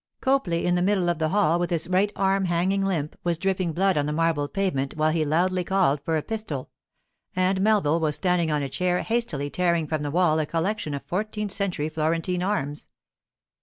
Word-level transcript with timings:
Copley, 0.19 0.65
in 0.65 0.73
the 0.73 0.81
middle 0.81 1.09
of 1.09 1.19
the 1.19 1.29
hall, 1.29 1.59
with 1.59 1.69
his 1.69 1.87
right 1.87 2.11
arm 2.15 2.45
hanging 2.45 2.83
limp, 2.83 3.15
was 3.23 3.37
dripping 3.37 3.71
blood 3.71 3.99
on 3.99 4.07
the 4.07 4.11
marble 4.11 4.47
pavement 4.47 4.95
while 4.97 5.11
he 5.11 5.23
loudly 5.23 5.63
called 5.63 6.01
for 6.03 6.17
a 6.17 6.23
pistol; 6.23 6.71
and 7.35 7.61
Melville 7.61 7.99
was 7.99 8.15
standing 8.15 8.49
on 8.49 8.63
a 8.63 8.67
chair 8.67 9.03
hastily 9.03 9.51
tearing 9.51 9.85
from 9.85 10.01
the 10.01 10.09
wall 10.09 10.39
a 10.39 10.47
collection 10.47 10.95
of 10.95 11.03
fourteenth 11.05 11.51
century 11.51 11.87
Florentine 11.87 12.41
arms. 12.41 12.87